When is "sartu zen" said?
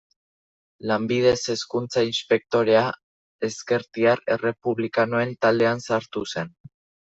5.91-6.55